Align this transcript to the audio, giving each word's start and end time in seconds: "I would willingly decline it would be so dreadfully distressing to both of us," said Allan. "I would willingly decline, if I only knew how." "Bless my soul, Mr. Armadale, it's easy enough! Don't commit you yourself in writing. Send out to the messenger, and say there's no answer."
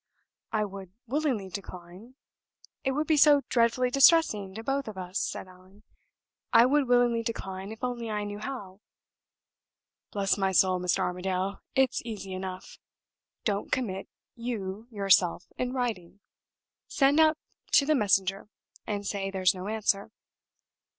"I 0.51 0.65
would 0.65 0.91
willingly 1.05 1.49
decline 1.49 2.15
it 2.83 2.93
would 2.93 3.05
be 3.05 3.17
so 3.17 3.41
dreadfully 3.49 3.91
distressing 3.91 4.55
to 4.55 4.63
both 4.63 4.87
of 4.87 4.97
us," 4.97 5.19
said 5.19 5.47
Allan. 5.47 5.83
"I 6.51 6.65
would 6.65 6.87
willingly 6.87 7.21
decline, 7.21 7.71
if 7.71 7.83
I 7.83 7.87
only 7.89 8.25
knew 8.25 8.39
how." 8.39 8.81
"Bless 10.11 10.39
my 10.39 10.53
soul, 10.53 10.79
Mr. 10.79 11.01
Armadale, 11.01 11.59
it's 11.75 12.01
easy 12.03 12.33
enough! 12.33 12.79
Don't 13.45 13.71
commit 13.71 14.09
you 14.33 14.87
yourself 14.89 15.45
in 15.59 15.71
writing. 15.71 16.19
Send 16.87 17.19
out 17.19 17.37
to 17.73 17.85
the 17.85 17.93
messenger, 17.93 18.49
and 18.87 19.05
say 19.05 19.29
there's 19.29 19.53
no 19.53 19.67
answer." 19.67 20.09